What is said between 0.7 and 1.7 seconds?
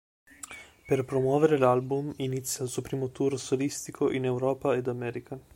Per promuovere